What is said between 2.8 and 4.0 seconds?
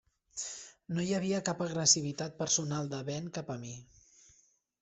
de Ben cap a mi.